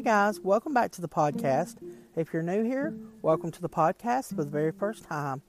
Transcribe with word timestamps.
Hey 0.00 0.04
guys, 0.04 0.40
welcome 0.40 0.72
back 0.72 0.92
to 0.92 1.02
the 1.02 1.10
podcast. 1.10 1.76
If 2.16 2.32
you're 2.32 2.42
new 2.42 2.64
here, 2.64 2.94
welcome 3.20 3.50
to 3.50 3.60
the 3.60 3.68
podcast 3.68 4.34
for 4.34 4.44
the 4.44 4.50
very 4.50 4.72
first 4.72 5.04
time. 5.04 5.42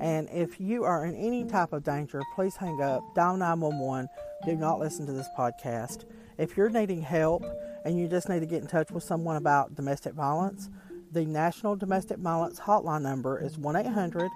And 0.00 0.30
if 0.30 0.58
you 0.58 0.84
are 0.84 1.04
in 1.04 1.14
any 1.14 1.44
type 1.44 1.74
of 1.74 1.84
danger, 1.84 2.22
please 2.34 2.56
hang 2.56 2.80
up, 2.80 3.14
dial 3.14 3.36
911. 3.36 4.08
Do 4.46 4.56
not 4.56 4.80
listen 4.80 5.04
to 5.04 5.12
this 5.12 5.28
podcast. 5.38 6.06
If 6.38 6.56
you're 6.56 6.70
needing 6.70 7.02
help 7.02 7.44
and 7.84 7.98
you 7.98 8.08
just 8.08 8.30
need 8.30 8.40
to 8.40 8.46
get 8.46 8.62
in 8.62 8.66
touch 8.66 8.90
with 8.90 9.04
someone 9.04 9.36
about 9.36 9.74
domestic 9.74 10.14
violence, 10.14 10.70
the 11.12 11.26
National 11.26 11.76
Domestic 11.76 12.16
Violence 12.16 12.58
Hotline 12.58 13.02
number 13.02 13.38
is 13.38 13.58
1 13.58 13.76
800 13.76 14.30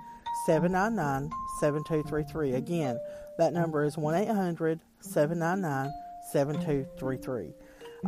799 0.44 1.30
7233. 1.60 2.56
Again, 2.56 3.00
that 3.38 3.54
number 3.54 3.84
is 3.84 3.96
1 3.96 4.16
800 4.16 4.80
799 5.00 5.90
7233. 6.30 7.54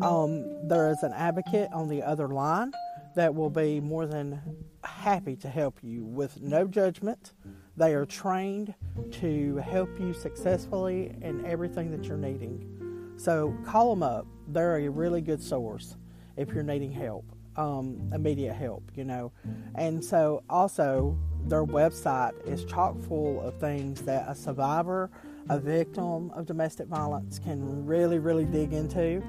Um, 0.02 0.68
there 0.68 0.90
is 0.90 1.02
an 1.02 1.12
advocate 1.12 1.68
on 1.72 1.88
the 1.88 2.02
other 2.02 2.28
line 2.28 2.72
that 3.14 3.34
will 3.34 3.50
be 3.50 3.80
more 3.80 4.06
than 4.06 4.40
happy 4.82 5.36
to 5.36 5.48
help 5.48 5.78
you 5.82 6.04
with 6.04 6.40
no 6.40 6.66
judgment. 6.66 7.32
They 7.76 7.94
are 7.94 8.04
trained 8.04 8.74
to 9.12 9.56
help 9.58 9.88
you 10.00 10.12
successfully 10.12 11.14
in 11.22 11.44
everything 11.46 11.90
that 11.92 12.04
you're 12.04 12.16
needing. 12.16 13.14
So 13.16 13.56
call 13.64 13.90
them 13.90 14.02
up. 14.02 14.26
They're 14.48 14.78
a 14.78 14.88
really 14.88 15.20
good 15.20 15.42
source 15.42 15.96
if 16.36 16.52
you're 16.52 16.64
needing 16.64 16.90
help, 16.90 17.24
um, 17.56 18.10
immediate 18.12 18.54
help, 18.54 18.90
you 18.96 19.04
know. 19.04 19.32
And 19.76 20.04
so 20.04 20.42
also, 20.50 21.16
their 21.46 21.64
website 21.64 22.32
is 22.48 22.64
chock 22.64 23.00
full 23.02 23.40
of 23.40 23.58
things 23.60 24.02
that 24.02 24.28
a 24.28 24.34
survivor 24.34 25.10
a 25.50 25.58
victim 25.58 26.30
of 26.30 26.46
domestic 26.46 26.86
violence 26.86 27.38
can 27.38 27.84
really, 27.84 28.18
really 28.18 28.44
dig 28.44 28.72
into. 28.72 29.22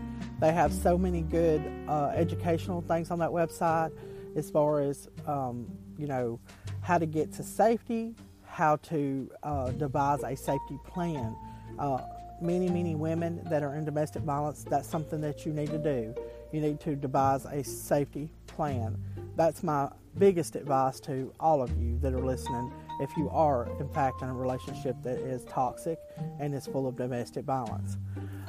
They 0.45 0.53
have 0.53 0.71
so 0.71 0.95
many 0.95 1.21
good 1.21 1.63
uh, 1.87 2.11
educational 2.13 2.81
things 2.81 3.09
on 3.09 3.17
that 3.17 3.31
website 3.31 3.91
as 4.35 4.51
far 4.51 4.79
as, 4.79 5.09
um, 5.25 5.65
you 5.97 6.05
know, 6.05 6.39
how 6.81 6.99
to 6.99 7.07
get 7.07 7.33
to 7.33 7.43
safety, 7.43 8.13
how 8.43 8.75
to 8.75 9.27
uh, 9.41 9.71
devise 9.71 10.21
a 10.21 10.35
safety 10.35 10.77
plan. 10.85 11.35
Uh, 11.79 11.97
many, 12.39 12.69
many 12.69 12.93
women 12.93 13.41
that 13.49 13.63
are 13.63 13.73
in 13.73 13.85
domestic 13.85 14.21
violence, 14.21 14.63
that's 14.69 14.87
something 14.87 15.19
that 15.21 15.47
you 15.47 15.51
need 15.51 15.71
to 15.71 15.79
do. 15.79 16.13
You 16.51 16.61
need 16.61 16.79
to 16.81 16.95
devise 16.95 17.45
a 17.45 17.63
safety 17.63 18.29
plan. 18.45 18.99
That's 19.35 19.63
my 19.63 19.89
biggest 20.19 20.55
advice 20.55 20.99
to 21.01 21.33
all 21.39 21.63
of 21.63 21.75
you 21.81 21.97
that 22.03 22.13
are 22.13 22.21
listening 22.21 22.71
if 22.99 23.09
you 23.17 23.31
are, 23.31 23.67
in 23.79 23.89
fact, 23.89 24.21
in 24.21 24.29
a 24.29 24.33
relationship 24.33 24.95
that 25.01 25.17
is 25.17 25.43
toxic 25.45 25.97
and 26.39 26.53
is 26.53 26.67
full 26.67 26.87
of 26.87 26.95
domestic 26.95 27.45
violence. 27.45 27.97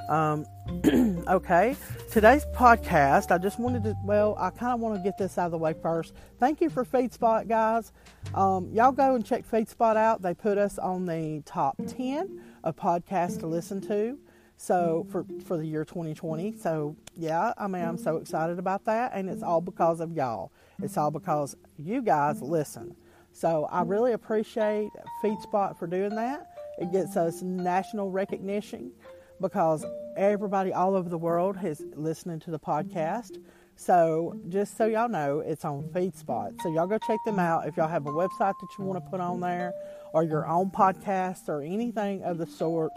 Um, 0.08 0.46
okay, 1.28 1.76
today's 2.10 2.44
podcast, 2.54 3.30
I 3.30 3.38
just 3.38 3.58
wanted 3.58 3.84
to, 3.84 3.96
well, 4.04 4.36
I 4.38 4.50
kind 4.50 4.72
of 4.72 4.80
want 4.80 4.96
to 4.96 5.02
get 5.02 5.18
this 5.18 5.36
out 5.38 5.46
of 5.46 5.52
the 5.52 5.58
way 5.58 5.74
first. 5.74 6.14
Thank 6.38 6.60
you 6.60 6.70
for 6.70 6.84
FeedSpot, 6.84 7.48
guys. 7.48 7.92
Um, 8.34 8.70
y'all 8.72 8.92
go 8.92 9.14
and 9.14 9.24
check 9.24 9.48
FeedSpot 9.50 9.96
out. 9.96 10.22
They 10.22 10.34
put 10.34 10.58
us 10.58 10.78
on 10.78 11.06
the 11.06 11.42
top 11.44 11.76
10 11.86 12.40
of 12.62 12.76
podcasts 12.76 13.40
to 13.40 13.46
listen 13.46 13.80
to. 13.82 14.18
So 14.58 15.06
for 15.10 15.26
for 15.44 15.58
the 15.58 15.66
year 15.66 15.84
2020, 15.84 16.56
so 16.56 16.96
yeah, 17.14 17.52
I 17.58 17.66
mean 17.66 17.84
I'm 17.84 17.98
so 17.98 18.16
excited 18.16 18.58
about 18.58 18.86
that, 18.86 19.12
and 19.12 19.28
it's 19.28 19.42
all 19.42 19.60
because 19.60 20.00
of 20.00 20.12
y'all. 20.12 20.50
It's 20.82 20.96
all 20.96 21.10
because 21.10 21.54
you 21.76 22.00
guys 22.00 22.40
listen. 22.40 22.96
So 23.32 23.66
I 23.70 23.82
really 23.82 24.12
appreciate 24.12 24.88
FeedSpot 25.22 25.78
for 25.78 25.86
doing 25.86 26.14
that. 26.14 26.52
It 26.78 26.90
gets 26.90 27.18
us 27.18 27.42
national 27.42 28.10
recognition 28.10 28.92
because 29.40 29.84
everybody 30.16 30.72
all 30.72 30.94
over 30.94 31.08
the 31.08 31.18
world 31.18 31.56
is 31.62 31.82
listening 31.94 32.40
to 32.40 32.50
the 32.50 32.58
podcast. 32.58 33.38
So 33.76 34.38
just 34.48 34.76
so 34.76 34.86
y'all 34.86 35.08
know, 35.08 35.40
it's 35.40 35.64
on 35.64 35.84
FeedSpot. 35.94 36.60
So 36.62 36.72
y'all 36.72 36.86
go 36.86 36.98
check 37.06 37.18
them 37.26 37.38
out. 37.38 37.68
If 37.68 37.76
y'all 37.76 37.88
have 37.88 38.06
a 38.06 38.10
website 38.10 38.54
that 38.60 38.68
you 38.78 38.84
want 38.84 39.04
to 39.04 39.10
put 39.10 39.20
on 39.20 39.40
there, 39.40 39.72
or 40.12 40.22
your 40.22 40.46
own 40.46 40.70
podcast, 40.70 41.48
or 41.48 41.62
anything 41.62 42.22
of 42.22 42.38
the 42.38 42.46
sort, 42.46 42.92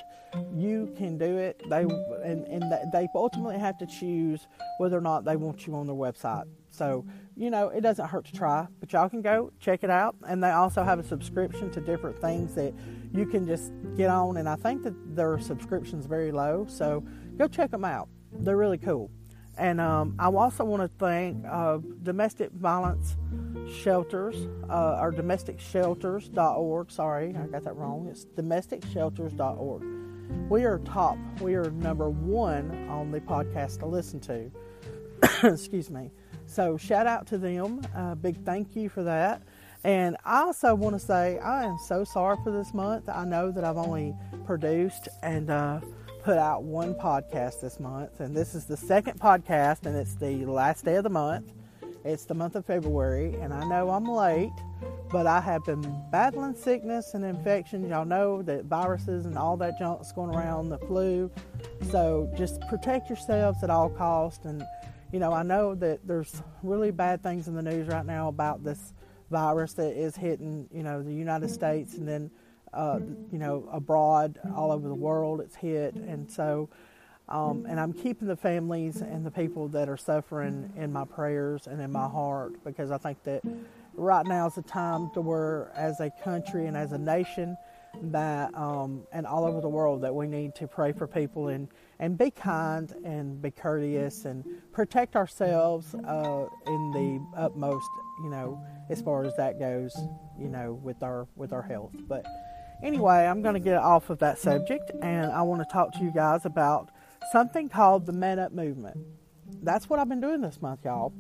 you 0.54 0.94
can 0.98 1.18
do 1.18 1.38
it. 1.38 1.62
They 1.70 1.82
and, 1.82 2.46
and 2.46 2.92
they 2.94 3.08
ultimately 3.16 3.58
have 3.58 3.78
to 3.80 3.86
choose 3.86 4.48
whether 4.78 4.98
or 4.98 5.02
not 5.02 5.26
they 5.26 5.36
want 5.36 5.68
you 5.68 5.76
on 5.76 5.88
their 5.88 5.96
website. 5.96 6.46
So 6.72 7.06
you 7.36 7.50
know, 7.50 7.70
it 7.70 7.82
doesn't 7.82 8.06
hurt 8.06 8.26
to 8.26 8.34
try, 8.34 8.68
but 8.82 8.92
y'all 8.92 9.08
can 9.08 9.22
go 9.22 9.52
check 9.60 9.84
it 9.84 9.90
out. 9.90 10.16
And 10.28 10.44
they 10.44 10.52
also 10.52 10.84
have 10.84 11.00
a 11.00 11.04
subscription 11.04 11.72
to 11.72 11.80
different 11.80 12.20
things 12.20 12.54
that 12.56 12.74
you 13.14 13.26
can 13.26 13.48
just 13.48 13.72
get 13.96 14.10
on. 14.10 14.38
And 14.38 14.48
I 14.48 14.56
think 14.56 14.84
that 14.84 15.16
their 15.16 15.40
subscription's 15.40 16.06
very 16.06 16.32
low, 16.32 16.66
so 16.68 17.04
go 17.38 17.48
check 17.48 17.72
them 17.72 17.86
out. 17.86 18.10
They're 18.32 18.58
really 18.58 18.78
cool. 18.78 19.10
And 19.60 19.82
um, 19.82 20.16
I 20.18 20.28
also 20.28 20.64
want 20.64 20.82
to 20.84 20.90
thank 20.98 21.46
uh, 21.46 21.80
domestic 22.02 22.50
violence 22.54 23.18
shelters 23.70 24.48
uh, 24.70 24.98
or 25.02 25.12
domesticshelters.org. 25.12 26.90
Sorry, 26.90 27.36
I 27.36 27.46
got 27.48 27.66
that 27.66 27.76
wrong. 27.76 28.08
It's 28.10 28.26
domesticshelters.org. 28.26 29.84
We 30.50 30.64
are 30.64 30.80
top. 30.80 31.18
We 31.42 31.56
are 31.56 31.70
number 31.72 32.10
one 32.10 32.88
on 32.88 33.12
the 33.12 33.20
podcast 33.20 33.80
to 33.80 33.86
listen 33.86 34.22
to. 34.22 34.50
Excuse 35.54 35.90
me. 35.90 36.12
So 36.46 36.78
shout 36.78 37.06
out 37.06 37.28
to 37.28 37.38
them. 37.38 37.82
Uh, 37.94 38.16
big 38.16 38.44
thank 38.46 38.78
you 38.78 38.88
for 38.88 39.04
that. 39.04 39.42
And 39.84 40.16
I 40.24 40.40
also 40.42 40.74
want 40.74 40.98
to 40.98 41.06
say 41.06 41.38
I 41.40 41.66
am 41.66 41.78
so 41.86 42.06
sorry 42.06 42.38
for 42.44 42.52
this 42.52 42.74
month. 42.74 43.10
I 43.10 43.26
know 43.26 43.52
that 43.52 43.66
I've 43.66 43.78
only 43.78 44.16
produced 44.46 45.10
and 45.22 45.50
uh, 45.50 45.82
put 46.24 46.38
out 46.38 46.64
one 46.64 46.94
podcast 46.96 47.62
this 47.62 47.80
month, 47.80 48.20
and 48.20 48.36
this 48.36 48.56
is 48.56 48.66
the 48.66 48.78
second 48.78 49.20
podcast, 49.20 49.86
and 49.86 49.96
it's 49.96 50.16
the 50.16 50.46
last 50.46 50.86
day 50.86 50.96
of 50.96 51.04
the 51.04 51.10
month. 51.10 51.52
It's 52.04 52.26
the 52.26 52.34
month 52.34 52.56
of 52.56 52.66
February, 52.66 53.36
and 53.42 53.54
I 53.54 53.68
know 53.68 53.90
I'm 53.90 54.06
late, 54.06 54.52
but 55.12 55.28
I 55.28 55.42
have 55.42 55.66
been 55.66 55.82
battling 56.12 56.56
sickness 56.56 57.14
and 57.14 57.26
infections. 57.26 57.90
Y'all 57.90 58.06
know 58.06 58.42
that 58.44 58.66
viruses 58.66 59.26
and 59.26 59.38
all 59.38 59.58
that 59.58 59.78
junk's 59.78 60.12
going 60.12 60.34
around, 60.34 60.70
the 60.70 60.78
flu. 60.80 61.30
So 61.92 62.32
just 62.38 62.62
protect 62.70 63.10
yourselves 63.10 63.64
at 63.64 63.70
all 63.70 63.90
costs 63.90 64.46
and 64.46 64.64
you 65.12 65.20
know, 65.20 65.34
I 65.34 65.44
know 65.44 65.76
that 65.76 66.06
there's 66.06 66.42
really 66.62 66.92
bad 66.92 67.24
things 67.24 67.48
in 67.48 67.56
the 67.56 67.64
news 67.64 67.88
right 67.88 68.06
now 68.06 68.28
about 68.28 68.64
this 68.64 68.94
virus 69.32 69.74
that 69.74 70.00
is 70.00 70.16
hitting, 70.16 70.68
you 70.72 70.84
know, 70.84 71.02
the 71.02 71.14
United 71.14 71.50
States 71.50 71.96
and 71.96 72.08
then, 72.08 72.30
uh, 72.74 73.00
you 73.32 73.40
know, 73.40 73.68
abroad, 73.72 74.40
all 74.56 74.72
over 74.72 74.88
the 74.88 74.96
world, 74.96 75.42
it's 75.42 75.56
hit. 75.56 75.96
And 75.96 76.30
so, 76.30 76.70
um, 77.28 77.66
and 77.70 77.80
I'm 77.80 77.94
keeping 77.94 78.28
the 78.28 78.36
families 78.36 79.02
and 79.02 79.26
the 79.26 79.32
people 79.32 79.68
that 79.70 79.90
are 79.90 79.98
suffering 79.98 80.72
in 80.76 80.92
my 80.92 81.06
prayers 81.06 81.68
and 81.68 81.82
in 81.82 81.92
my 81.92 82.08
heart 82.08 82.64
because 82.64 82.92
I 82.92 82.98
think 82.98 83.24
that 83.24 83.44
right 83.94 84.26
now 84.26 84.48
is 84.48 84.58
a 84.58 84.64
time 84.64 85.12
to 85.14 85.22
where, 85.22 85.72
as 85.76 86.00
a 86.00 86.12
country 86.24 86.66
and 86.66 86.76
as 86.76 86.92
a 86.92 86.98
nation, 86.98 87.56
that 88.02 88.54
um, 88.56 89.04
and 89.12 89.26
all 89.26 89.46
over 89.46 89.62
the 89.62 89.70
world 89.70 90.02
that 90.02 90.14
we 90.14 90.28
need 90.28 90.56
to 90.56 90.68
pray 90.68 90.92
for 90.92 91.08
people 91.08 91.50
and 91.50 91.68
and 92.00 92.18
be 92.18 92.32
kind 92.32 92.94
and 93.04 93.42
be 93.42 93.52
courteous 93.52 94.26
and 94.26 94.46
protect 94.72 95.16
ourselves 95.16 95.96
uh, 95.96 96.46
in 96.68 96.92
the 96.92 97.26
utmost 97.36 97.90
you 98.24 98.30
know 98.30 98.62
as 98.90 99.02
far 99.02 99.26
as 99.26 99.36
that 99.36 99.60
goes 99.60 99.96
you 100.40 100.48
know 100.48 100.74
with 100.84 101.02
our 101.04 101.28
with 101.36 101.52
our 101.52 101.62
health 101.62 101.94
but 102.08 102.26
anyway 102.84 103.26
i'm 103.26 103.42
going 103.42 103.54
to 103.54 103.60
get 103.60 103.78
off 103.78 104.10
of 104.10 104.20
that 104.20 104.38
subject 104.38 104.92
and 105.02 105.32
i 105.32 105.42
want 105.42 105.62
to 105.62 105.74
talk 105.74 105.92
to 105.94 106.00
you 106.00 106.12
guys 106.14 106.46
about 106.46 106.90
something 107.32 107.70
called 107.70 108.06
the 108.06 108.14
man 108.14 108.40
up 108.40 108.52
movement 108.52 108.98
that's 109.64 109.90
what 109.90 110.00
i've 110.00 110.10
been 110.10 110.22
doing 110.22 110.42
this 110.42 110.62
month 110.62 110.80
y'all 110.86 111.14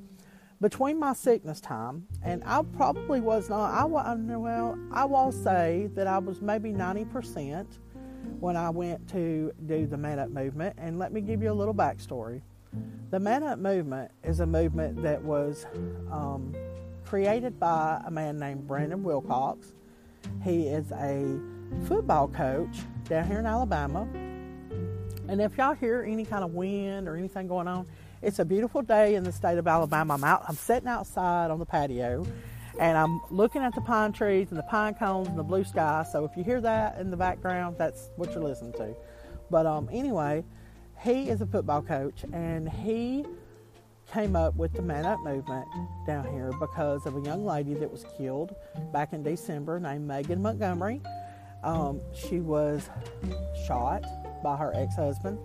between 0.62 1.00
my 1.00 1.14
sickness 1.14 1.62
time, 1.62 2.06
and 2.22 2.44
I 2.46 2.62
probably 2.76 3.22
was 3.22 3.50
not, 3.50 3.74
I, 3.74 3.86
well, 3.86 4.78
I 4.92 5.06
will 5.06 5.32
say 5.32 5.90
that 5.96 6.06
I 6.06 6.18
was 6.18 6.42
maybe 6.42 6.72
90% 6.72 7.66
when 8.40 8.58
I 8.58 8.70
went 8.70 9.08
to 9.10 9.54
do 9.66 9.88
the 9.88 9.98
Man 9.98 10.20
Up 10.20 10.30
movement. 10.30 10.76
And 10.78 11.00
let 11.00 11.14
me 11.14 11.22
give 11.22 11.42
you 11.42 11.52
a 11.52 11.54
little 11.54 11.74
backstory. 11.74 12.42
The 13.10 13.20
Man 13.20 13.44
Up 13.44 13.60
movement 13.60 14.12
is 14.24 14.42
a 14.42 14.46
movement 14.46 15.02
that 15.02 15.24
was 15.24 15.66
um, 16.12 16.54
created 17.06 17.60
by 17.60 18.02
a 18.06 18.12
man 18.12 18.38
named 18.38 18.68
Brandon 18.68 19.02
Wilcox. 19.02 19.74
He 20.44 20.68
is 20.68 20.92
a 20.92 21.40
football 21.88 22.28
coach 22.28 22.80
down 23.08 23.28
here 23.28 23.40
in 23.40 23.46
Alabama. 23.46 24.08
And 25.28 25.42
if 25.42 25.58
y'all 25.58 25.76
hear 25.76 26.04
any 26.08 26.26
kind 26.26 26.44
of 26.44 26.54
wind 26.54 27.08
or 27.08 27.16
anything 27.16 27.48
going 27.48 27.68
on, 27.68 27.86
it's 28.22 28.40
a 28.40 28.46
beautiful 28.46 28.82
day 28.82 29.16
in 29.16 29.24
the 29.24 29.32
state 29.32 29.58
of 29.58 29.68
Alabama. 29.68 30.16
I'm 30.16 30.24
out, 30.24 30.44
I'm 30.48 30.56
sitting 30.56 30.88
outside 30.88 31.52
on 31.52 31.60
the 31.60 31.66
patio 31.66 32.26
and 32.80 32.98
I'm 32.98 33.22
looking 33.30 33.62
at 33.62 33.76
the 33.76 33.82
pine 33.82 34.14
trees 34.14 34.48
and 34.50 34.58
the 34.58 34.64
pine 34.64 34.94
cones 34.94 35.28
and 35.28 35.38
the 35.38 35.44
blue 35.44 35.64
sky. 35.64 36.06
So 36.10 36.26
if 36.26 36.36
you 36.36 36.44
hear 36.44 36.62
that 36.62 37.00
in 37.00 37.12
the 37.12 37.18
background, 37.18 37.76
that's 37.78 38.10
what 38.16 38.34
you're 38.34 38.44
listening 38.44 38.74
to. 38.74 38.96
But 39.52 39.66
um, 39.66 39.90
anyway, 39.92 40.44
he 41.02 41.30
is 41.30 41.42
a 41.42 41.46
football 41.46 41.82
coach 41.82 42.24
and 42.32 42.70
he 42.70 43.26
came 44.12 44.36
up 44.36 44.56
with 44.56 44.74
the 44.74 44.82
Man 44.82 45.06
Up 45.06 45.20
movement 45.24 45.68
down 46.06 46.28
here 46.34 46.52
because 46.60 47.06
of 47.06 47.16
a 47.16 47.22
young 47.22 47.46
lady 47.46 47.74
that 47.76 47.92
was 47.92 48.06
killed 48.18 48.56
back 48.92 49.14
in 49.14 49.24
December 49.24 49.80
named 49.80 50.08
Megan 50.08 50.42
Montgomery. 50.42 51.02
Um, 51.64 52.02
she 52.14 52.40
was 52.40 52.90
shot 53.68 54.04
by 54.44 54.56
her 54.58 54.74
ex 54.76 54.96
husband 54.96 55.40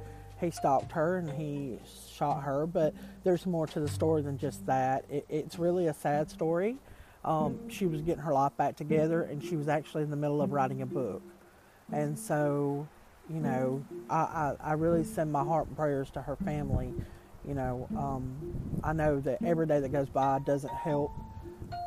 he 0.45 0.51
stalked 0.51 0.93
her 0.93 1.19
and 1.19 1.31
he 1.31 1.79
shot 2.15 2.43
her. 2.43 2.67
But 2.67 2.95
there's 3.25 3.47
more 3.47 3.67
to 3.69 3.81
the 3.81 3.89
story 3.89 4.23
than 4.23 4.39
just 4.39 4.65
that. 4.67 5.05
It, 5.11 5.27
it's 5.29 5.59
really 5.59 5.87
a 5.87 5.95
sad 5.95 6.31
story. 6.31 6.77
Um, 7.25 7.71
she 7.71 7.87
was 7.87 8.03
getting 8.03 8.23
her 8.23 8.35
life 8.35 8.55
back 8.59 8.77
together, 8.77 9.23
and 9.23 9.43
she 9.43 9.57
was 9.57 9.67
actually 9.67 10.03
in 10.03 10.11
the 10.11 10.17
middle 10.17 10.43
of 10.43 10.53
writing 10.53 10.83
a 10.83 10.87
book. 10.87 11.23
And 11.91 12.19
so, 12.19 12.87
you 13.31 13.41
know, 13.41 13.83
I, 14.11 14.17
I, 14.17 14.57
I 14.61 14.73
really 14.75 15.05
send 15.05 15.33
my 15.33 15.43
heart 15.43 15.69
and 15.69 15.77
prayers 15.77 16.11
to 16.11 16.23
her 16.23 16.37
family. 16.37 16.93
You 17.47 17.55
know, 17.55 17.87
um, 17.99 18.37
I 18.83 18.93
know 18.93 19.21
that 19.21 19.43
every 19.45 19.67
day 19.67 19.81
that 19.81 19.93
goes 19.93 20.09
by 20.09 20.39
doesn't 20.47 20.73
help 20.75 21.13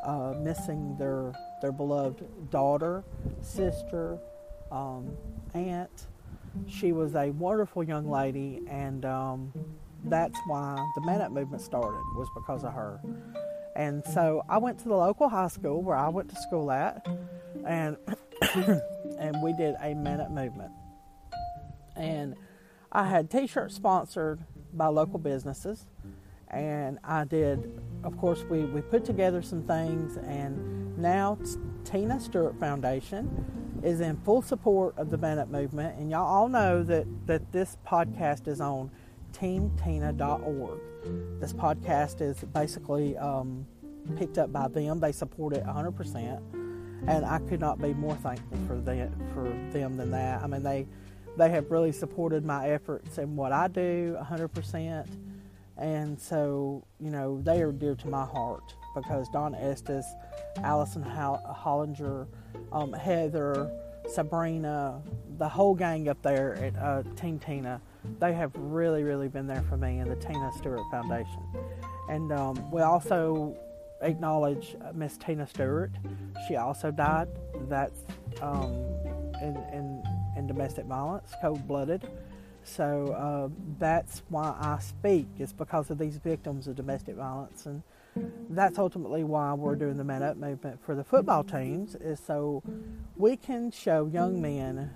uh, 0.04 0.34
missing 0.38 0.96
their 0.98 1.32
their 1.60 1.72
beloved 1.72 2.50
daughter, 2.50 3.04
sister, 3.42 4.18
um, 4.70 5.10
aunt. 5.54 6.06
She 6.66 6.92
was 6.92 7.14
a 7.14 7.30
wonderful 7.30 7.82
young 7.82 8.08
lady, 8.08 8.60
and 8.68 9.04
um, 9.04 9.52
that's 10.04 10.38
why 10.46 10.76
the 10.94 11.00
Man 11.02 11.20
Up 11.20 11.32
movement 11.32 11.62
started 11.62 12.02
was 12.14 12.28
because 12.34 12.64
of 12.64 12.72
her. 12.72 13.00
And 13.74 14.04
so 14.06 14.44
I 14.48 14.58
went 14.58 14.78
to 14.80 14.88
the 14.88 14.96
local 14.96 15.28
high 15.28 15.48
school 15.48 15.82
where 15.82 15.96
I 15.96 16.08
went 16.08 16.28
to 16.30 16.36
school 16.36 16.70
at, 16.70 17.06
and 17.66 17.96
and 19.18 19.42
we 19.42 19.52
did 19.54 19.74
a 19.80 19.94
Man 19.94 20.20
Up 20.20 20.30
movement. 20.30 20.72
And 21.96 22.36
I 22.92 23.04
had 23.04 23.30
T-shirts 23.30 23.74
sponsored 23.74 24.44
by 24.72 24.86
local 24.86 25.18
businesses, 25.18 25.86
and 26.48 26.98
I 27.04 27.24
did. 27.24 27.80
Of 28.04 28.16
course, 28.18 28.44
we 28.44 28.64
we 28.64 28.80
put 28.80 29.04
together 29.04 29.42
some 29.42 29.62
things, 29.64 30.16
and 30.16 30.96
now 30.98 31.38
Tina 31.84 32.20
Stewart 32.20 32.58
Foundation 32.58 33.44
is 33.82 34.00
in 34.00 34.16
full 34.18 34.42
support 34.42 34.96
of 34.98 35.10
the 35.10 35.26
Up 35.26 35.48
movement, 35.48 35.98
and 35.98 36.10
y'all 36.10 36.26
all 36.26 36.48
know 36.48 36.82
that 36.82 37.06
that 37.26 37.52
this 37.52 37.76
podcast 37.86 38.48
is 38.48 38.60
on 38.60 38.90
teamtina.org. 39.32 40.80
This 41.40 41.52
podcast 41.52 42.20
is 42.20 42.38
basically 42.52 43.16
um, 43.16 43.66
picked 44.16 44.38
up 44.38 44.52
by 44.52 44.68
them. 44.68 45.00
They 45.00 45.12
support 45.12 45.54
it 45.54 45.64
100%, 45.64 46.40
and 47.06 47.24
I 47.24 47.38
could 47.48 47.60
not 47.60 47.80
be 47.80 47.94
more 47.94 48.16
thankful 48.16 48.58
for 48.66 48.76
them, 48.76 49.12
for 49.32 49.44
them 49.72 49.96
than 49.96 50.10
that. 50.10 50.42
I 50.42 50.46
mean, 50.46 50.62
they 50.62 50.86
they 51.38 51.50
have 51.50 51.70
really 51.70 51.92
supported 51.92 52.44
my 52.44 52.68
efforts 52.68 53.18
and 53.18 53.36
what 53.36 53.52
I 53.52 53.68
do 53.68 54.16
100%, 54.20 55.06
and 55.76 56.20
so 56.20 56.84
you 57.00 57.10
know 57.10 57.40
they 57.42 57.62
are 57.62 57.72
dear 57.72 57.94
to 57.94 58.08
my 58.08 58.24
heart 58.24 58.74
because 58.94 59.28
Don 59.30 59.54
Estes, 59.54 60.04
Allison 60.58 61.02
Hollinger, 61.04 62.26
um, 62.72 62.92
Heather, 62.92 63.70
Sabrina, 64.08 65.00
the 65.38 65.48
whole 65.48 65.74
gang 65.74 66.08
up 66.08 66.20
there 66.22 66.54
at 66.56 66.76
uh, 66.76 67.02
Team 67.16 67.38
Tina 67.38 67.80
they 68.20 68.32
have 68.32 68.52
really, 68.54 69.02
really 69.02 69.28
been 69.28 69.46
there 69.46 69.62
for 69.68 69.76
me 69.76 69.98
and 69.98 70.10
the 70.10 70.16
Tina 70.16 70.50
Stewart 70.56 70.82
Foundation. 70.90 71.42
And 72.08 72.32
um, 72.32 72.70
we 72.70 72.82
also 72.82 73.56
acknowledge 74.00 74.76
Miss 74.94 75.16
Tina 75.16 75.46
Stewart. 75.46 75.92
She 76.46 76.56
also 76.56 76.90
died. 76.90 77.28
That's 77.68 78.00
um, 78.40 78.72
in, 79.42 79.56
in, 79.72 80.02
in, 80.38 80.46
domestic 80.46 80.86
violence, 80.86 81.32
cold 81.42 81.66
blooded. 81.66 82.08
So 82.64 83.12
uh, 83.12 83.48
that's 83.78 84.22
why 84.28 84.54
I 84.60 84.78
speak, 84.80 85.26
is 85.38 85.52
because 85.52 85.90
of 85.90 85.98
these 85.98 86.18
victims 86.18 86.68
of 86.68 86.76
domestic 86.76 87.16
violence. 87.16 87.66
And 87.66 87.82
that's 88.50 88.78
ultimately 88.78 89.24
why 89.24 89.52
we're 89.54 89.76
doing 89.76 89.96
the 89.96 90.04
Man 90.04 90.22
Up 90.22 90.36
movement 90.36 90.82
for 90.84 90.94
the 90.94 91.04
football 91.04 91.44
teams, 91.44 91.94
is 91.96 92.20
so 92.20 92.62
we 93.16 93.36
can 93.36 93.70
show 93.70 94.06
young 94.06 94.40
men 94.40 94.90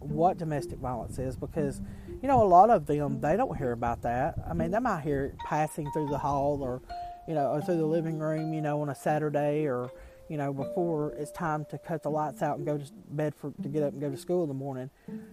what 0.00 0.38
domestic 0.38 0.78
violence 0.78 1.18
is 1.18 1.36
because 1.36 1.82
you 2.22 2.28
know 2.28 2.42
a 2.42 2.48
lot 2.48 2.70
of 2.70 2.86
them 2.86 3.20
they 3.20 3.36
don't 3.36 3.56
hear 3.58 3.72
about 3.72 4.00
that 4.00 4.34
i 4.48 4.54
mean 4.54 4.70
they 4.70 4.78
might 4.78 5.02
hear 5.02 5.26
it 5.26 5.38
passing 5.40 5.90
through 5.92 6.08
the 6.08 6.16
hall 6.16 6.62
or 6.62 6.80
you 7.28 7.34
know 7.34 7.50
or 7.50 7.60
through 7.60 7.76
the 7.76 7.84
living 7.84 8.18
room 8.18 8.54
you 8.54 8.62
know 8.62 8.80
on 8.80 8.88
a 8.88 8.94
saturday 8.94 9.66
or 9.66 9.90
you 10.30 10.38
know 10.38 10.52
before 10.52 11.12
it's 11.18 11.30
time 11.32 11.66
to 11.66 11.76
cut 11.76 12.02
the 12.02 12.10
lights 12.10 12.40
out 12.40 12.56
and 12.56 12.64
go 12.66 12.78
to 12.78 12.84
bed 13.10 13.34
for 13.34 13.52
to 13.62 13.68
get 13.68 13.82
up 13.82 13.92
and 13.92 14.00
go 14.00 14.10
to 14.10 14.16
school 14.16 14.42
in 14.42 14.48
the 14.48 14.54
morning 14.54 14.88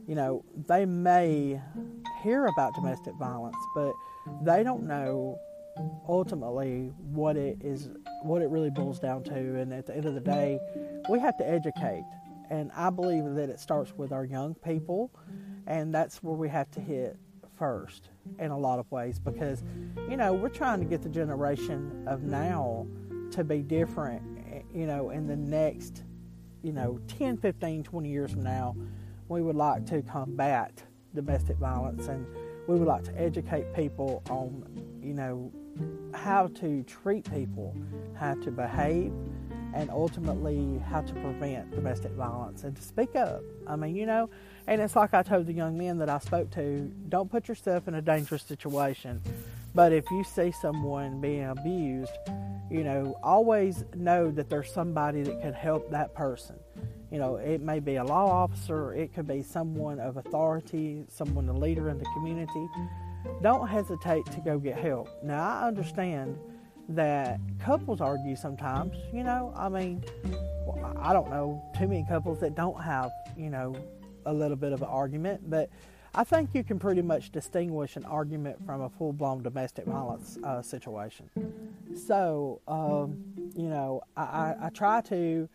you 0.08 0.16
know 0.16 0.44
they 0.68 0.86
may 0.86 1.62
hear 2.24 2.48
about 2.48 2.74
domestic 2.74 3.14
violence 3.16 3.56
but 3.74 3.94
they 4.44 4.64
don't 4.64 4.84
know 4.84 5.40
ultimately 6.08 6.92
what 7.12 7.38
it 7.38 7.58
is 7.62 7.90
what 8.24 8.42
it 8.42 8.50
really 8.50 8.70
boils 8.70 9.00
down 9.00 9.24
to. 9.24 9.60
And 9.60 9.74
at 9.74 9.86
the 9.86 9.96
end 9.96 10.06
of 10.06 10.14
the 10.14 10.20
day 10.20 10.60
we 11.10 11.20
have 11.20 11.38
to 11.38 11.48
educate. 11.48 12.06
And 12.50 12.72
I 12.76 12.90
believe 12.90 13.36
that 13.36 13.50
it 13.50 13.60
starts 13.60 13.94
with 13.98 14.14
our 14.14 14.24
young 14.24 14.56
people, 14.56 15.12
and 15.66 15.94
that's 15.94 16.24
where 16.24 16.36
we 16.36 16.48
have 16.48 16.72
to 16.72 16.80
hit 16.80 17.18
first 17.58 18.10
in 18.40 18.52
a 18.52 18.58
lot 18.58 18.80
of 18.80 18.90
ways 18.90 19.20
because, 19.20 19.64
you 20.10 20.16
know, 20.16 20.32
we're 20.32 20.48
trying 20.48 20.80
to 20.80 20.86
get 20.86 21.02
the 21.02 21.10
generation 21.10 22.06
of 22.08 22.24
now 22.24 22.88
to 23.32 23.44
be 23.44 23.62
different, 23.62 24.22
you 24.78 24.86
know, 24.86 25.10
in 25.10 25.26
the 25.26 25.36
next, 25.36 26.04
you 26.62 26.72
know, 26.72 27.00
10, 27.18 27.38
15, 27.38 27.84
20 27.84 28.10
years 28.10 28.32
from 28.32 28.44
now. 28.44 28.76
We 29.28 29.42
would 29.42 29.56
like 29.56 29.88
to 29.88 30.04
combat 30.04 30.84
domestic 31.16 31.58
violence 31.58 32.08
and 32.08 32.28
we 32.68 32.76
would 32.76 32.88
like 32.88 33.04
to 33.06 33.20
educate 33.20 33.74
people 33.74 34.22
on, 34.30 34.64
you 35.02 35.16
know, 35.16 35.52
how 36.14 36.48
to 36.48 36.84
treat 36.84 37.30
people, 37.32 37.76
how 38.14 38.36
to 38.36 38.52
behave, 38.52 39.12
and 39.74 39.90
ultimately 39.90 40.80
how 40.88 41.02
to 41.02 41.14
prevent 41.14 41.72
domestic 41.72 42.12
violence 42.12 42.64
and 42.64 42.76
to 42.76 42.82
speak 42.82 43.16
up. 43.16 43.42
I 43.66 43.76
mean, 43.76 43.96
you 43.96 44.06
know, 44.06 44.30
and 44.68 44.80
it's 44.80 44.96
like 44.96 45.16
I 45.16 45.24
told 45.24 45.48
the 45.48 45.54
young 45.54 45.76
men 45.76 45.98
that 45.98 46.10
I 46.10 46.20
spoke 46.20 46.52
to 46.52 46.92
don't 47.10 47.32
put 47.32 47.48
yourself 47.48 47.88
in 47.88 47.96
a 47.96 48.02
dangerous 48.02 48.44
situation. 48.44 49.22
But 49.74 49.92
if 49.92 50.10
you 50.12 50.24
see 50.24 50.52
someone 50.52 51.20
being 51.20 51.46
abused, 51.46 52.12
you 52.70 52.84
know, 52.84 53.18
always 53.24 53.86
know 53.96 54.32
that 54.32 54.50
there's 54.50 54.72
somebody 54.72 55.24
that 55.24 55.42
can 55.42 55.54
help 55.54 55.90
that 55.92 56.14
person. 56.14 56.56
You 57.12 57.20
know, 57.20 57.38
it 57.38 57.62
may 57.62 57.80
be 57.80 57.96
a 57.96 58.04
law 58.04 58.30
officer, 58.30 58.94
it 58.94 59.14
could 59.14 59.28
be 59.28 59.42
someone 59.42 60.00
of 60.00 60.18
authority, 60.18 61.06
someone 61.08 61.48
a 61.48 61.54
leader 61.54 61.90
in 61.90 61.98
the 61.98 62.06
community. 62.14 62.68
Don't 63.42 63.68
hesitate 63.68 64.26
to 64.28 64.42
go 64.42 64.60
get 64.60 64.78
help. 64.78 65.10
Now, 65.24 65.42
I 65.42 65.68
understand 65.68 66.38
that 66.90 67.40
couples 67.60 68.02
argue 68.02 68.36
sometimes. 68.36 68.96
You 69.14 69.24
know, 69.24 69.54
I 69.56 69.70
mean, 69.70 70.04
I 70.98 71.14
don't 71.14 71.30
know 71.30 71.64
too 71.78 71.88
many 71.88 72.06
couples 72.08 72.40
that 72.42 72.56
don't 72.56 72.82
have, 72.82 73.12
you 73.38 73.50
know, 73.50 73.76
a 74.26 74.34
little 74.34 74.58
bit 74.58 74.74
of 74.74 74.82
an 74.82 74.90
argument, 74.90 75.50
but 75.50 75.70
I 76.16 76.24
think 76.24 76.50
you 76.54 76.64
can 76.64 76.80
pretty 76.80 77.02
much 77.02 77.32
distinguish 77.32 77.96
an 77.96 78.06
argument 78.06 78.66
from 78.66 78.82
a 78.82 78.90
full 78.90 79.14
blown 79.14 79.44
domestic 79.44 79.86
violence 79.86 80.38
uh, 80.44 80.62
situation. 80.62 81.30
So, 81.96 82.62
um, 82.68 83.24
you 83.56 83.70
know, 83.70 84.02
I, 84.16 84.22
I, 84.22 84.56
I, 84.64 84.70
try 84.70 85.02
to, 85.02 85.48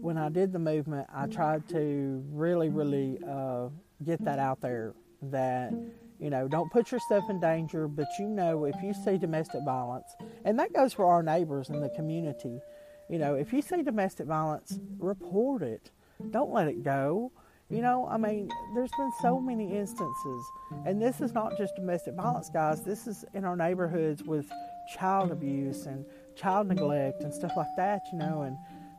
when 0.00 0.16
I 0.16 0.28
did 0.28 0.52
the 0.52 0.58
movement, 0.58 1.06
I 1.14 1.26
tried 1.26 1.68
to 1.70 2.24
really, 2.32 2.68
really 2.68 3.18
uh, 3.28 3.68
get 4.04 4.24
that 4.24 4.38
out 4.38 4.60
there 4.60 4.94
that 5.22 5.72
you 6.20 6.28
know, 6.28 6.46
don't 6.46 6.70
put 6.70 6.92
yourself 6.92 7.24
in 7.30 7.40
danger, 7.40 7.88
but 7.88 8.06
you 8.18 8.28
know, 8.28 8.66
if 8.66 8.76
you 8.82 8.92
see 8.92 9.16
domestic 9.16 9.62
violence, 9.64 10.14
and 10.44 10.58
that 10.58 10.72
goes 10.74 10.92
for 10.92 11.06
our 11.06 11.22
neighbors 11.22 11.70
in 11.70 11.80
the 11.80 11.88
community, 11.88 12.60
you 13.08 13.18
know, 13.18 13.34
if 13.34 13.52
you 13.52 13.62
see 13.62 13.82
domestic 13.82 14.26
violence, 14.26 14.78
report 14.98 15.62
it. 15.62 15.90
Don't 16.30 16.52
let 16.52 16.68
it 16.68 16.84
go. 16.84 17.32
You 17.70 17.82
know, 17.82 18.08
I 18.10 18.16
mean, 18.16 18.50
there's 18.74 18.90
been 18.98 19.12
so 19.22 19.38
many 19.38 19.76
instances, 19.76 20.44
and 20.84 21.00
this 21.00 21.20
is 21.20 21.32
not 21.32 21.56
just 21.56 21.76
domestic 21.76 22.14
violence, 22.14 22.50
guys. 22.50 22.82
This 22.82 23.06
is 23.06 23.24
in 23.32 23.44
our 23.44 23.56
neighborhoods 23.56 24.24
with 24.24 24.50
child 24.96 25.30
abuse 25.30 25.86
and 25.86 26.04
child 26.34 26.66
neglect 26.66 27.22
and 27.22 27.32
stuff 27.32 27.52
like 27.56 27.74
that, 27.76 28.02
you 28.12 28.18
know, 28.18 28.42
and 28.42 28.56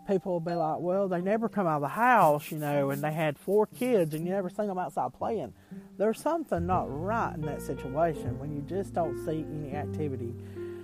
people 0.07 0.31
will 0.33 0.39
be 0.39 0.53
like, 0.53 0.79
well, 0.79 1.07
they 1.07 1.21
never 1.21 1.49
come 1.49 1.67
out 1.67 1.77
of 1.77 1.81
the 1.81 1.87
house, 1.89 2.51
you 2.51 2.57
know, 2.57 2.89
and 2.91 3.03
they 3.03 3.11
had 3.11 3.37
four 3.37 3.67
kids 3.67 4.13
and 4.13 4.25
you 4.25 4.31
never 4.31 4.49
seen 4.49 4.67
them 4.67 4.77
outside 4.77 5.13
playing. 5.13 5.53
There's 5.97 6.19
something 6.19 6.65
not 6.65 6.85
right 6.87 7.35
in 7.35 7.41
that 7.41 7.61
situation 7.61 8.39
when 8.39 8.55
you 8.55 8.61
just 8.61 8.93
don't 8.93 9.17
see 9.25 9.45
any 9.51 9.73
activity. 9.75 10.33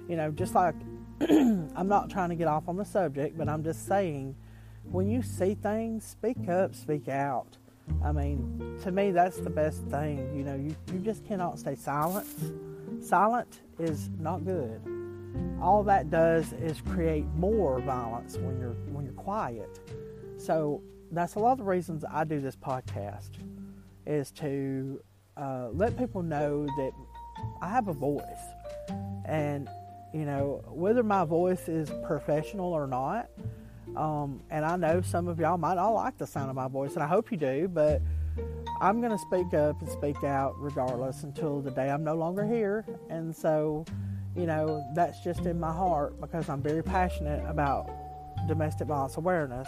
You 0.10 0.16
know, 0.16 0.32
just 0.32 0.56
like 0.56 0.76
I'm 1.22 1.88
not 1.88 2.10
trying 2.10 2.30
to 2.30 2.36
get 2.36 2.48
off 2.48 2.68
on 2.68 2.78
the 2.78 2.86
subject, 2.86 3.38
but 3.38 3.50
I'm 3.50 3.64
just 3.64 3.88
saying 3.88 4.36
when 4.84 5.10
you 5.10 5.22
see 5.22 5.56
things, 5.56 6.06
speak 6.06 6.48
up, 6.48 6.76
speak 6.76 7.08
out. 7.08 7.58
I 8.04 8.12
mean, 8.12 8.78
to 8.84 8.92
me, 8.92 9.12
that's 9.12 9.38
the 9.38 9.50
best 9.50 9.82
thing. 9.88 10.36
You 10.36 10.44
know, 10.44 10.56
you, 10.56 10.76
you 10.94 11.00
just 11.00 11.26
cannot 11.26 11.60
stay 11.60 11.76
silent. 11.76 12.28
Silent 13.02 13.62
is 13.80 14.10
not 14.20 14.46
good 14.46 14.82
all 15.62 15.84
that 15.84 16.10
does 16.10 16.54
is 16.54 16.82
create 16.82 17.26
more 17.36 17.80
violence 17.82 18.38
when 18.38 18.60
you're 18.60 18.76
when 18.92 19.06
you're 19.06 19.14
quiet. 19.14 19.80
So 20.38 20.82
that's 21.12 21.36
a 21.36 21.40
lot 21.40 21.54
of 21.54 21.58
the 21.60 21.64
reasons 21.64 22.04
I 22.10 22.24
do 22.24 22.40
this 22.40 22.56
podcast 22.56 23.32
is 24.06 24.32
to 24.34 25.02
uh, 25.36 25.70
let 25.74 25.98
people 25.98 26.22
know 26.22 26.66
that 26.66 26.92
I 27.62 27.70
have 27.70 27.88
a 27.88 27.94
voice, 27.94 28.24
and 29.26 29.68
you 30.14 30.26
know 30.26 30.64
whether 30.68 31.04
my 31.04 31.26
voice 31.26 31.68
is 31.68 31.90
professional 32.06 32.72
or 32.74 32.88
not. 32.88 33.30
Um, 33.96 34.42
and 34.50 34.66
I 34.66 34.76
know 34.76 35.02
some 35.02 35.28
of 35.28 35.40
y'all 35.40 35.58
might 35.58 35.76
not 35.76 35.90
like 35.90 36.18
the 36.18 36.28
sound 36.28 36.50
of 36.50 36.56
my 36.56 36.68
voice, 36.68 36.94
and 36.94 37.04
I 37.04 37.08
hope 37.08 37.32
you 37.32 37.38
do. 37.38 37.68
But 37.68 38.02
I'm 38.80 39.00
going 39.00 39.12
to 39.12 39.18
speak 39.18 39.54
up 39.54 39.82
and 39.82 39.90
speak 39.90 40.24
out 40.24 40.56
regardless 40.60 41.24
until 41.24 41.62
the 41.62 41.72
day 41.72 41.90
I'm 41.90 42.04
no 42.04 42.16
longer 42.16 42.46
here. 42.46 42.86
And 43.10 43.36
so, 43.36 43.86
you 44.36 44.46
know, 44.46 44.86
that's 44.94 45.20
just 45.24 45.46
in 45.46 45.60
my 45.60 45.72
heart 45.72 46.20
because 46.22 46.48
I'm 46.50 46.62
very 46.62 46.84
passionate 46.84 47.44
about 47.50 47.90
domestic 48.48 48.88
violence 48.88 49.18
awareness 49.18 49.68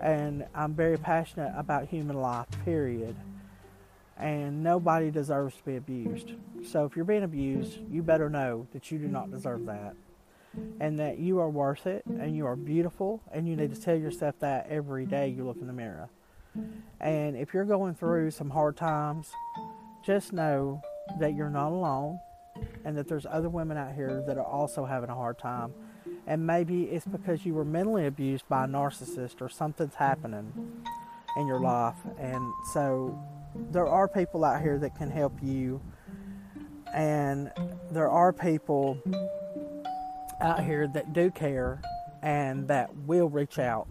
and 0.00 0.44
I'm 0.54 0.74
very 0.74 0.98
passionate 0.98 1.52
about 1.56 1.86
human 1.86 2.16
life, 2.16 2.46
period. 2.64 3.14
And 4.16 4.62
nobody 4.62 5.10
deserves 5.10 5.56
to 5.56 5.62
be 5.62 5.76
abused. 5.76 6.32
So 6.64 6.84
if 6.84 6.96
you're 6.96 7.04
being 7.04 7.24
abused, 7.24 7.78
you 7.90 8.02
better 8.02 8.28
know 8.28 8.66
that 8.72 8.90
you 8.90 8.98
do 8.98 9.08
not 9.08 9.30
deserve 9.30 9.66
that. 9.66 9.94
And 10.80 10.98
that 10.98 11.18
you 11.18 11.40
are 11.40 11.50
worth 11.50 11.86
it 11.86 12.04
and 12.06 12.36
you 12.36 12.46
are 12.46 12.56
beautiful 12.56 13.22
and 13.32 13.48
you 13.48 13.56
need 13.56 13.74
to 13.74 13.80
tell 13.80 13.96
yourself 13.96 14.38
that 14.40 14.66
every 14.68 15.06
day 15.06 15.28
you 15.28 15.44
look 15.44 15.58
in 15.60 15.66
the 15.66 15.72
mirror. 15.72 16.08
And 17.00 17.36
if 17.36 17.52
you're 17.52 17.64
going 17.64 17.94
through 17.94 18.30
some 18.30 18.50
hard 18.50 18.76
times, 18.76 19.32
just 20.04 20.32
know 20.32 20.80
that 21.18 21.34
you're 21.34 21.50
not 21.50 21.70
alone 21.70 22.20
and 22.84 22.96
that 22.96 23.08
there's 23.08 23.26
other 23.26 23.48
women 23.48 23.76
out 23.76 23.94
here 23.94 24.22
that 24.26 24.38
are 24.38 24.46
also 24.46 24.84
having 24.84 25.10
a 25.10 25.14
hard 25.14 25.38
time. 25.38 25.72
And 26.26 26.46
maybe 26.46 26.84
it's 26.84 27.04
because 27.04 27.44
you 27.44 27.54
were 27.54 27.64
mentally 27.64 28.06
abused 28.06 28.48
by 28.48 28.64
a 28.64 28.66
narcissist 28.66 29.40
or 29.40 29.48
something's 29.48 29.94
happening 29.94 30.52
in 31.36 31.46
your 31.46 31.60
life. 31.60 31.96
And 32.18 32.52
so 32.72 33.18
there 33.70 33.86
are 33.86 34.08
people 34.08 34.44
out 34.44 34.62
here 34.62 34.78
that 34.78 34.96
can 34.96 35.10
help 35.10 35.34
you. 35.42 35.80
And 36.94 37.50
there 37.90 38.08
are 38.08 38.32
people 38.32 39.02
out 40.40 40.64
here 40.64 40.86
that 40.88 41.12
do 41.12 41.30
care 41.30 41.80
and 42.22 42.68
that 42.68 42.94
will 43.06 43.28
reach 43.28 43.58
out. 43.58 43.88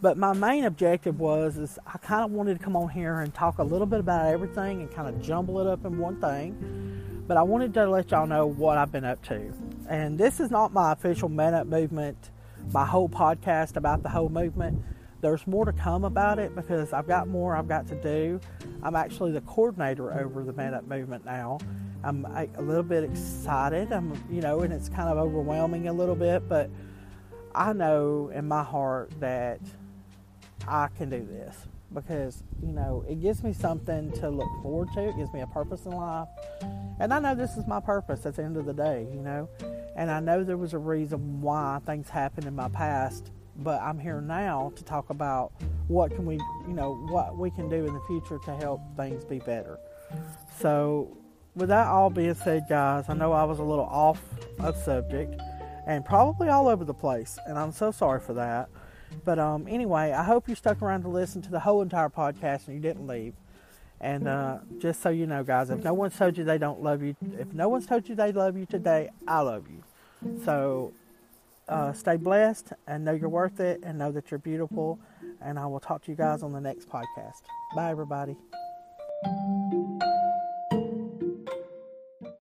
But 0.00 0.16
my 0.16 0.32
main 0.32 0.64
objective 0.64 1.18
was 1.18 1.56
is 1.56 1.78
I 1.86 1.98
kind 1.98 2.24
of 2.24 2.30
wanted 2.30 2.58
to 2.58 2.64
come 2.64 2.76
on 2.76 2.88
here 2.88 3.20
and 3.20 3.34
talk 3.34 3.58
a 3.58 3.64
little 3.64 3.86
bit 3.86 4.00
about 4.00 4.26
everything 4.26 4.80
and 4.82 4.90
kind 4.90 5.08
of 5.08 5.20
jumble 5.20 5.60
it 5.60 5.66
up 5.66 5.84
in 5.84 5.98
one 5.98 6.20
thing. 6.20 7.24
But 7.26 7.36
I 7.36 7.42
wanted 7.42 7.74
to 7.74 7.88
let 7.90 8.10
y'all 8.10 8.26
know 8.26 8.46
what 8.46 8.78
I've 8.78 8.92
been 8.92 9.04
up 9.04 9.22
to. 9.24 9.52
And 9.88 10.16
this 10.16 10.38
is 10.38 10.50
not 10.50 10.72
my 10.72 10.92
official 10.92 11.28
Man 11.28 11.54
Up 11.54 11.66
movement, 11.66 12.30
my 12.72 12.86
whole 12.86 13.08
podcast 13.08 13.76
about 13.76 14.02
the 14.02 14.08
whole 14.08 14.28
movement. 14.28 14.82
There's 15.20 15.44
more 15.48 15.64
to 15.64 15.72
come 15.72 16.04
about 16.04 16.38
it 16.38 16.54
because 16.54 16.92
I've 16.92 17.08
got 17.08 17.26
more 17.26 17.56
I've 17.56 17.68
got 17.68 17.88
to 17.88 18.00
do. 18.00 18.40
I'm 18.84 18.94
actually 18.94 19.32
the 19.32 19.40
coordinator 19.42 20.12
over 20.12 20.44
the 20.44 20.52
Man 20.52 20.74
Up 20.74 20.86
movement 20.86 21.24
now. 21.24 21.58
I'm 22.04 22.24
a 22.24 22.62
little 22.62 22.82
bit 22.82 23.04
excited. 23.04 23.92
I'm, 23.92 24.12
you 24.30 24.40
know, 24.40 24.60
and 24.60 24.72
it's 24.72 24.88
kind 24.88 25.08
of 25.08 25.18
overwhelming 25.18 25.88
a 25.88 25.92
little 25.92 26.14
bit, 26.14 26.48
but 26.48 26.70
I 27.54 27.72
know 27.72 28.30
in 28.32 28.46
my 28.46 28.62
heart 28.62 29.10
that 29.20 29.60
I 30.66 30.88
can 30.96 31.10
do 31.10 31.26
this 31.26 31.66
because 31.94 32.42
you 32.62 32.72
know 32.72 33.04
it 33.08 33.20
gives 33.20 33.42
me 33.42 33.52
something 33.52 34.12
to 34.12 34.28
look 34.28 34.48
forward 34.62 34.88
to. 34.94 35.08
It 35.08 35.16
gives 35.16 35.32
me 35.32 35.40
a 35.40 35.46
purpose 35.46 35.86
in 35.86 35.92
life, 35.92 36.28
and 37.00 37.12
I 37.12 37.18
know 37.18 37.34
this 37.34 37.56
is 37.56 37.66
my 37.66 37.80
purpose 37.80 38.26
at 38.26 38.36
the 38.36 38.44
end 38.44 38.56
of 38.56 38.66
the 38.66 38.74
day. 38.74 39.06
You 39.12 39.22
know, 39.22 39.48
and 39.96 40.10
I 40.10 40.20
know 40.20 40.44
there 40.44 40.56
was 40.56 40.74
a 40.74 40.78
reason 40.78 41.40
why 41.40 41.80
things 41.84 42.08
happened 42.08 42.46
in 42.46 42.54
my 42.54 42.68
past, 42.68 43.32
but 43.56 43.80
I'm 43.82 43.98
here 43.98 44.20
now 44.20 44.72
to 44.76 44.84
talk 44.84 45.10
about 45.10 45.52
what 45.88 46.14
can 46.14 46.26
we, 46.26 46.36
you 46.36 46.74
know, 46.74 46.94
what 47.08 47.36
we 47.36 47.50
can 47.50 47.68
do 47.68 47.86
in 47.86 47.92
the 47.92 48.02
future 48.06 48.38
to 48.44 48.56
help 48.56 48.80
things 48.96 49.24
be 49.24 49.40
better. 49.40 49.78
So, 50.60 51.17
with 51.58 51.68
that 51.68 51.88
all 51.88 52.08
being 52.08 52.34
said, 52.34 52.66
guys, 52.68 53.06
I 53.08 53.14
know 53.14 53.32
I 53.32 53.44
was 53.44 53.58
a 53.58 53.64
little 53.64 53.84
off 53.84 54.22
of 54.60 54.76
subject 54.76 55.40
and 55.86 56.04
probably 56.04 56.48
all 56.48 56.68
over 56.68 56.84
the 56.84 56.94
place, 56.94 57.38
and 57.46 57.58
I'm 57.58 57.72
so 57.72 57.90
sorry 57.90 58.20
for 58.20 58.34
that. 58.34 58.68
But 59.24 59.38
um, 59.38 59.66
anyway, 59.68 60.12
I 60.12 60.22
hope 60.22 60.48
you 60.48 60.54
stuck 60.54 60.82
around 60.82 61.02
to 61.02 61.08
listen 61.08 61.42
to 61.42 61.50
the 61.50 61.60
whole 61.60 61.82
entire 61.82 62.08
podcast 62.08 62.68
and 62.68 62.76
you 62.76 62.80
didn't 62.80 63.06
leave. 63.06 63.34
And 64.00 64.28
uh, 64.28 64.58
just 64.78 65.02
so 65.02 65.08
you 65.08 65.26
know, 65.26 65.42
guys, 65.42 65.70
if 65.70 65.82
no 65.82 65.92
one's 65.92 66.16
told 66.16 66.38
you 66.38 66.44
they 66.44 66.58
don't 66.58 66.82
love 66.82 67.02
you, 67.02 67.16
if 67.38 67.52
no 67.52 67.68
one's 67.68 67.86
told 67.86 68.08
you 68.08 68.14
they 68.14 68.30
love 68.30 68.56
you 68.56 68.64
today, 68.64 69.10
I 69.26 69.40
love 69.40 69.64
you. 69.68 69.82
So 70.44 70.92
uh, 71.68 71.92
stay 71.92 72.16
blessed 72.16 72.72
and 72.86 73.04
know 73.04 73.12
you're 73.12 73.28
worth 73.28 73.58
it 73.58 73.80
and 73.82 73.98
know 73.98 74.12
that 74.12 74.30
you're 74.30 74.38
beautiful. 74.38 75.00
And 75.40 75.58
I 75.58 75.66
will 75.66 75.80
talk 75.80 76.04
to 76.04 76.10
you 76.10 76.16
guys 76.16 76.42
on 76.42 76.52
the 76.52 76.60
next 76.60 76.88
podcast. 76.88 77.42
Bye, 77.74 77.90
everybody. 77.90 78.36